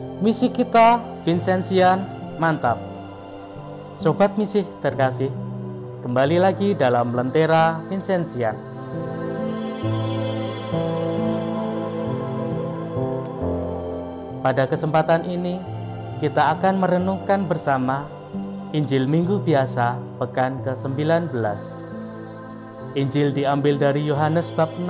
[0.00, 2.08] Misi kita Vincentian
[2.40, 2.80] mantap.
[4.00, 5.28] Sobat misi terkasih,
[6.00, 8.56] kembali lagi dalam Lentera Vincentian.
[14.40, 15.60] Pada kesempatan ini,
[16.24, 18.08] kita akan merenungkan bersama
[18.72, 21.28] Injil Minggu Biasa pekan ke-19.
[22.96, 24.88] Injil diambil dari Yohanes bab 6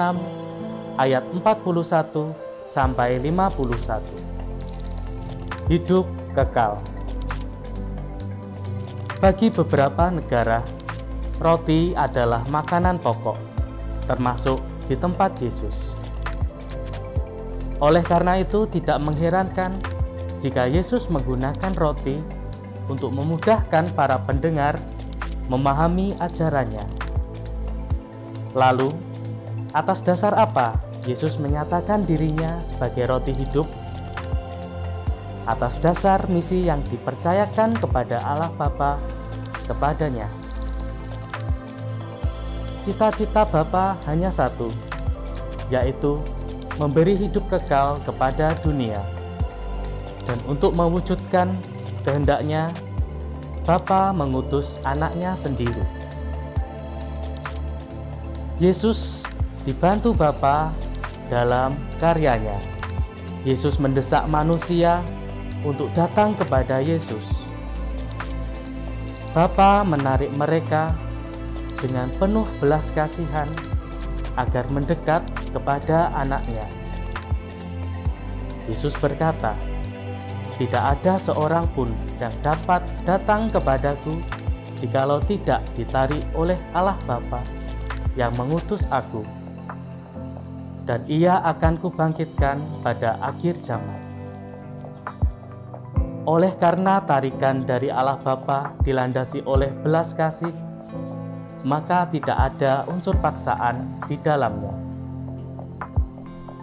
[1.03, 2.31] ayat 41
[2.71, 4.39] sampai 51
[5.71, 6.03] hidup
[6.35, 6.82] kekal.
[9.22, 10.67] Bagi beberapa negara,
[11.39, 13.39] roti adalah makanan pokok,
[14.11, 14.59] termasuk
[14.90, 15.95] di tempat Yesus.
[17.79, 19.79] Oleh karena itu, tidak mengherankan
[20.43, 22.18] jika Yesus menggunakan roti
[22.90, 24.75] untuk memudahkan para pendengar
[25.46, 26.82] memahami ajarannya.
[28.59, 28.90] Lalu,
[29.71, 33.70] atas dasar apa Yesus menyatakan dirinya sebagai roti hidup
[35.48, 39.01] atas dasar misi yang dipercayakan kepada Allah Bapa
[39.65, 40.28] kepadanya.
[42.81, 44.73] Cita-cita Bapa hanya satu,
[45.69, 46.17] yaitu
[46.81, 49.05] memberi hidup kekal kepada dunia.
[50.25, 51.53] Dan untuk mewujudkan
[52.05, 52.72] kehendaknya,
[53.69, 55.84] Bapa mengutus anaknya sendiri.
[58.56, 59.25] Yesus
[59.65, 60.72] dibantu Bapa
[61.28, 62.56] dalam karyanya.
[63.45, 65.00] Yesus mendesak manusia
[65.61, 67.44] untuk datang kepada Yesus.
[69.30, 70.91] Bapa menarik mereka
[71.78, 73.47] dengan penuh belas kasihan
[74.34, 75.22] agar mendekat
[75.55, 76.66] kepada anaknya.
[78.66, 79.55] Yesus berkata,
[80.58, 84.19] "Tidak ada seorang pun yang dapat datang kepadaku
[84.81, 87.44] jikalau tidak ditarik oleh Allah Bapa
[88.19, 89.22] yang mengutus aku,
[90.88, 94.09] dan ia akan kubangkitkan pada akhir zaman."
[96.29, 100.53] Oleh karena tarikan dari Allah Bapa dilandasi oleh belas kasih,
[101.65, 104.77] maka tidak ada unsur paksaan di dalamnya.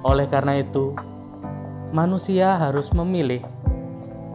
[0.06, 0.94] Oleh karena itu,
[1.90, 3.42] manusia harus memilih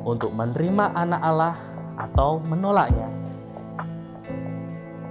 [0.02, 1.54] untuk menerima anak Allah
[2.02, 3.06] atau menolaknya.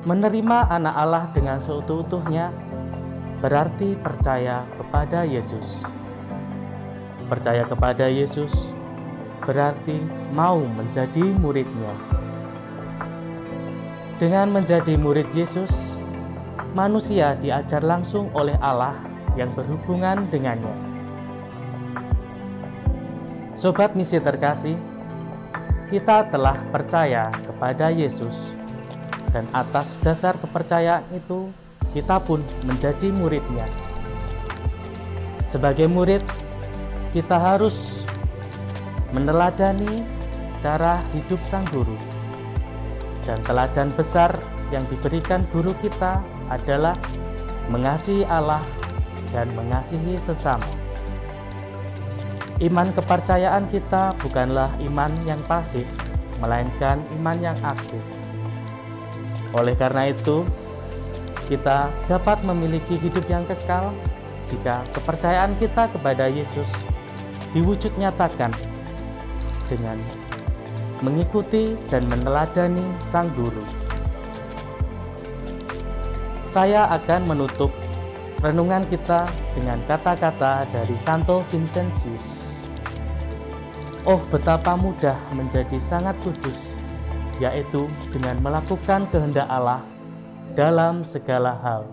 [0.03, 2.51] Menerima anak Allah dengan seutuh-utuhnya
[3.39, 5.87] berarti percaya kepada Yesus.
[7.31, 8.80] Percaya kepada Yesus
[9.45, 9.97] berarti
[10.33, 11.93] mau menjadi muridnya.
[14.21, 15.97] Dengan menjadi murid Yesus,
[16.77, 18.93] manusia diajar langsung oleh Allah
[19.33, 20.75] yang berhubungan dengannya.
[23.57, 24.77] Sobat misi terkasih,
[25.89, 28.55] kita telah percaya kepada Yesus
[29.35, 31.51] dan atas dasar kepercayaan itu
[31.91, 33.67] kita pun menjadi muridnya.
[35.51, 36.23] Sebagai murid,
[37.11, 38.00] kita harus
[39.11, 40.03] meneladani
[40.63, 41.95] cara hidup sang guru.
[43.27, 44.33] Dan teladan besar
[44.73, 46.95] yang diberikan guru kita adalah
[47.69, 48.63] mengasihi Allah
[49.35, 50.65] dan mengasihi sesama.
[52.61, 55.85] Iman kepercayaan kita bukanlah iman yang pasif,
[56.37, 58.01] melainkan iman yang aktif.
[59.51, 60.45] Oleh karena itu,
[61.49, 63.91] kita dapat memiliki hidup yang kekal
[64.47, 66.69] jika kepercayaan kita kepada Yesus
[67.51, 68.55] diwujud nyatakan
[69.71, 69.95] dengan
[70.99, 73.63] mengikuti dan meneladani sang guru.
[76.51, 77.71] Saya akan menutup
[78.43, 79.23] renungan kita
[79.55, 82.51] dengan kata-kata dari Santo Vincentius.
[84.03, 86.75] Oh, betapa mudah menjadi sangat kudus,
[87.39, 89.85] yaitu dengan melakukan kehendak Allah
[90.57, 91.87] dalam segala hal.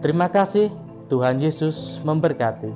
[0.00, 0.72] Terima kasih,
[1.12, 2.72] Tuhan Yesus memberkati.